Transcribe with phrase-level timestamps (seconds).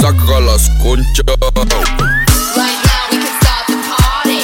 [0.00, 1.24] Saca las conchas.
[2.56, 4.38] Right now we can start the party.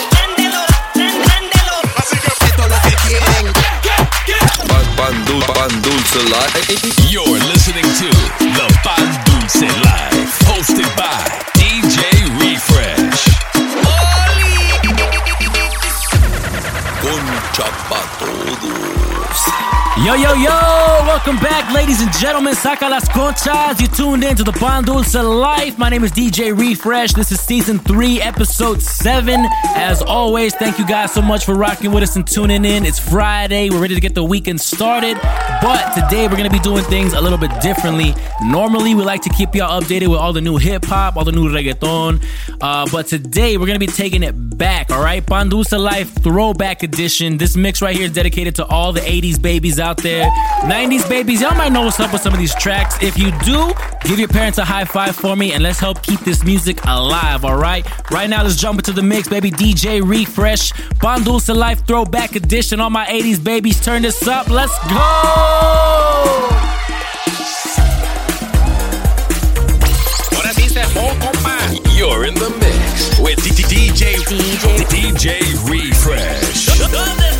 [2.44, 3.52] Esto es lo que quieren.
[4.68, 6.20] Pan, pan, dul- pan dulce.
[7.10, 8.08] You're listening to
[8.38, 11.41] the Pan Dulce Life, hosted by
[20.02, 20.48] Yo, yo, yo!
[21.06, 22.54] Welcome back, ladies and gentlemen.
[22.54, 23.80] Saca las conchas.
[23.80, 25.78] You tuned in to the Pan Dulce Life.
[25.78, 27.12] My name is DJ Refresh.
[27.12, 29.46] This is season three, episode seven.
[29.76, 32.84] As always, thank you guys so much for rocking with us and tuning in.
[32.84, 33.70] It's Friday.
[33.70, 35.20] We're ready to get the weekend started.
[35.62, 38.12] But today we're going to be doing things a little bit differently.
[38.42, 41.30] Normally, we like to keep y'all updated with all the new hip hop, all the
[41.30, 42.20] new reggaeton.
[42.60, 45.24] Uh, but today we're going to be taking it back, all right?
[45.24, 47.38] Pan Dulce Life Throwback Edition.
[47.38, 50.30] This mix right here is dedicated to all the 80s babies out there.
[50.62, 53.02] 90s babies, y'all might know what's up with some of these tracks.
[53.02, 53.72] If you do,
[54.04, 57.44] give your parents a high five for me and let's help keep this music alive,
[57.44, 57.84] all right?
[58.10, 59.50] Right now, let's jump into the mix, baby.
[59.50, 62.80] DJ Refresh, Pan Dulce Life Throwback Edition.
[62.80, 64.48] All my 80s babies, turn this up.
[64.48, 64.98] Let's go!
[70.36, 71.96] Ahora sí se poco más.
[71.96, 77.31] You're in the mix with DJ DJ DJ Refresh.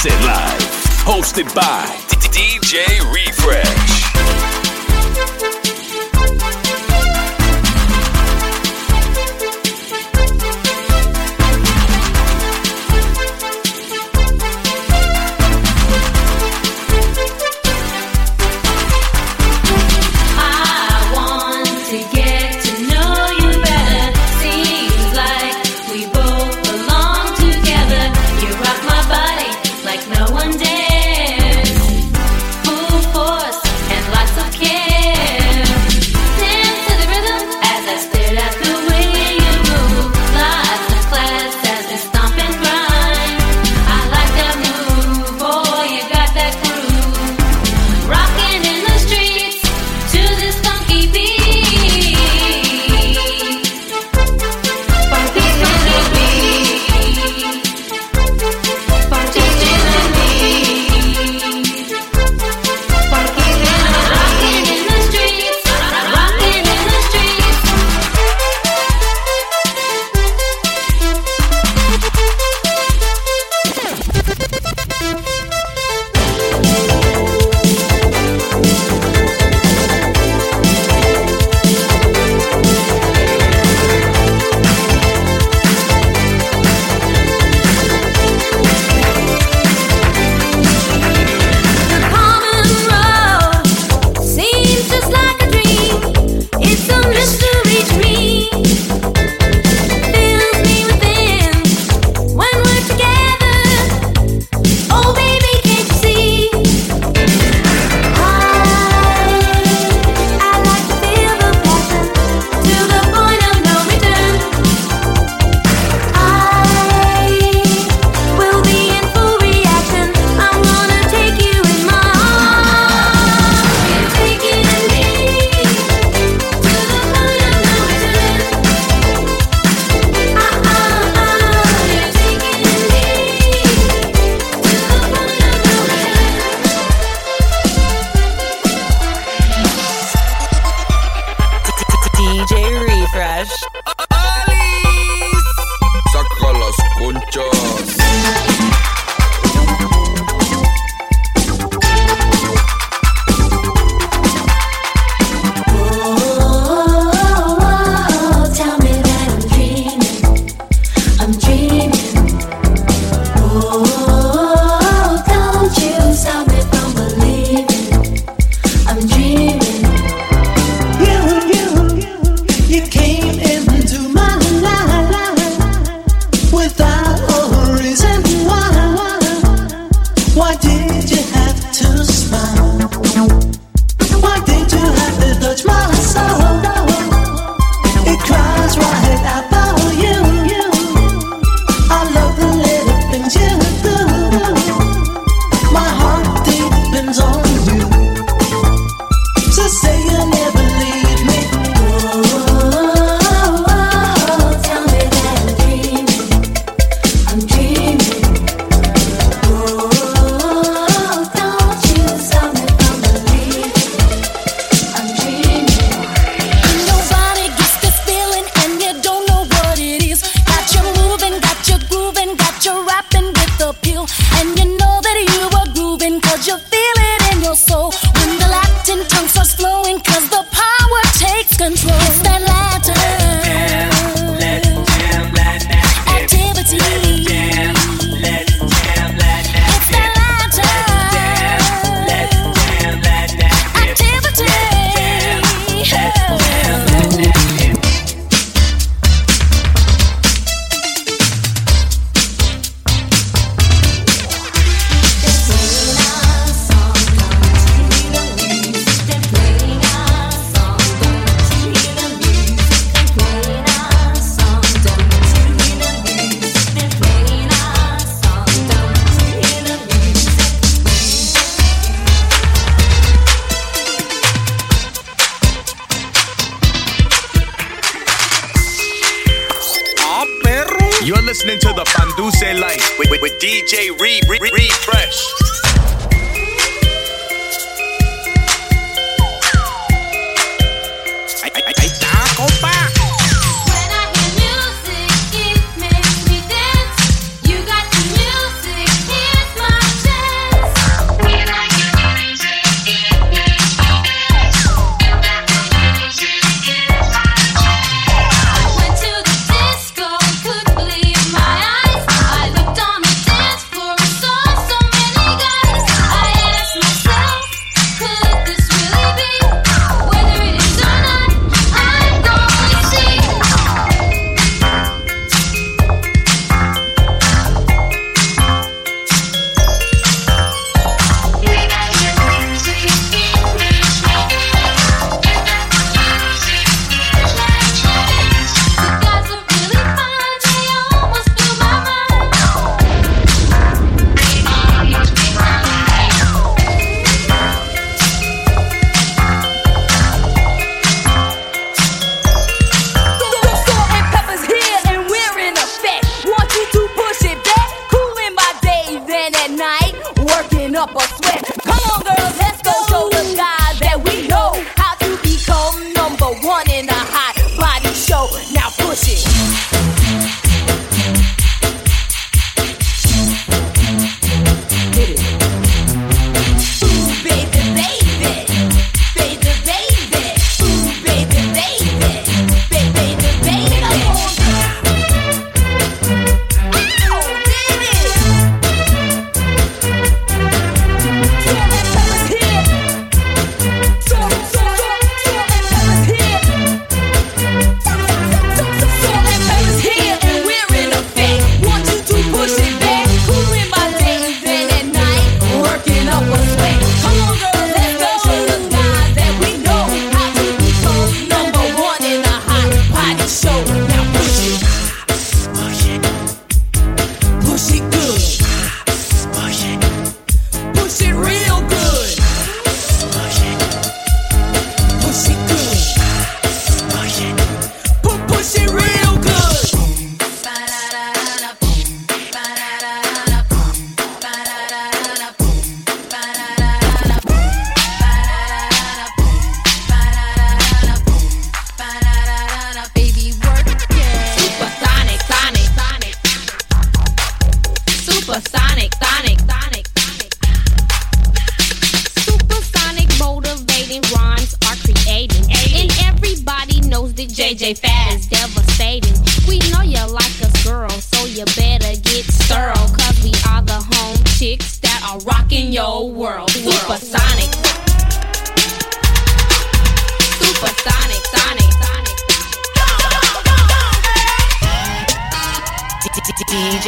[0.00, 1.84] Dulce Life, hosted by
[2.30, 3.98] DJ Refresh.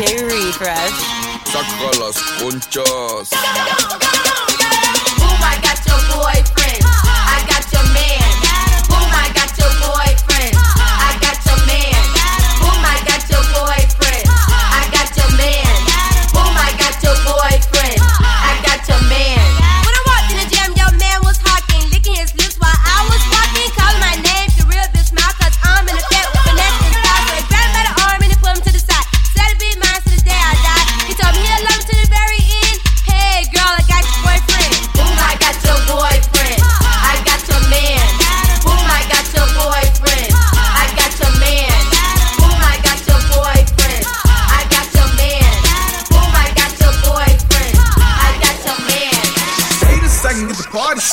[0.01, 0.97] DJ Refresh.
[1.45, 3.29] Saca las conchas.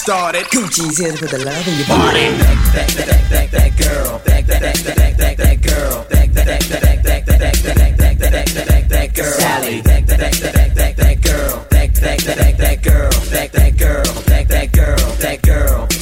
[0.08, 0.46] started.
[0.46, 2.32] Gucci's here for the love in your body.
[2.40, 4.22] That, that, that, that, that, that girl.
[4.24, 6.06] That, that, that, that, that, that girl.
[6.08, 9.34] That, that, that, that, that, that, that, that, that, that, that, that, that girl.
[9.34, 9.82] Sally.
[9.82, 11.68] That, that, that, that, that, that girl.
[11.72, 13.12] That, that, that, that girl.
[13.12, 14.04] That, that girl.
[14.32, 14.96] That, that girl.
[15.20, 15.97] That girl.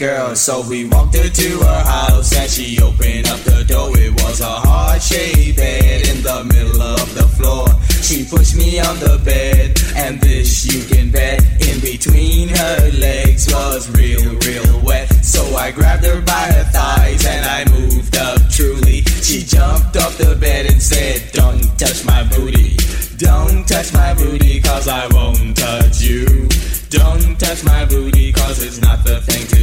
[0.00, 0.34] girl.
[0.34, 3.92] So we walked her to her house and she opened up the door.
[3.98, 7.68] It was a hard shaped bed in the middle of the floor.
[8.00, 11.44] She pushed me on the bed, and this you can bet.
[11.68, 15.06] In between her legs was real, real wet.
[15.22, 19.02] So I grabbed her by her thighs and I moved up truly.
[19.20, 22.76] She jumped off the bed and said, Don't touch my booty.
[23.18, 26.48] Don't touch my booty, cause I won't touch you.
[26.88, 29.59] Don't touch my booty, cause it's not the thing to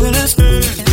[0.00, 0.87] will escape.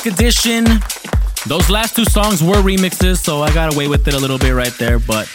[0.00, 0.64] Throwback Edition.
[1.46, 4.52] Those last two songs were remixes, so I got away with it a little bit
[4.52, 4.98] right there.
[4.98, 5.28] But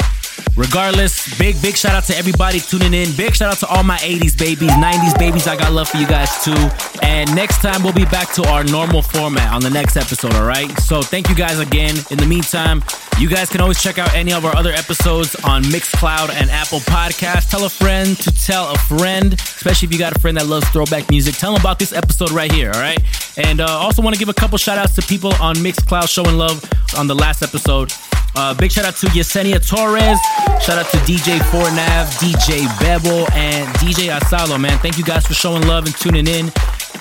[0.56, 3.12] regardless, big, big shout out to everybody tuning in.
[3.16, 5.48] Big shout out to all my 80s babies, 90s babies.
[5.48, 6.56] I got love for you guys too.
[7.02, 10.46] And next time, we'll be back to our normal format on the next episode, all
[10.46, 10.70] right?
[10.80, 11.96] So thank you guys again.
[12.12, 12.84] In the meantime,
[13.20, 16.80] you guys can always check out any of our other episodes on Mixcloud and Apple
[16.80, 17.50] Podcasts.
[17.50, 20.68] Tell a friend to tell a friend, especially if you got a friend that loves
[20.70, 21.36] throwback music.
[21.36, 23.00] Tell them about this episode right here, all right?
[23.38, 26.38] And uh, also want to give a couple shout outs to people on Mixcloud showing
[26.38, 26.64] love
[26.98, 27.92] on the last episode.
[28.38, 30.20] Uh, big shout out to Yesenia Torres.
[30.62, 34.78] Shout out to DJ 4Nav, DJ Bebel, and DJ Asalo, man.
[34.80, 36.52] Thank you guys for showing love and tuning in.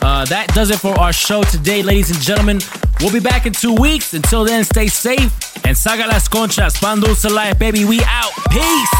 [0.01, 2.61] Uh, that does it for our show today, ladies and gentlemen.
[3.01, 4.15] We'll be back in two weeks.
[4.15, 5.33] Until then, stay safe
[5.65, 6.81] and saga las conchas.
[6.81, 7.85] Pan dulce life, baby.
[7.85, 8.33] We out.
[8.51, 8.95] Peace.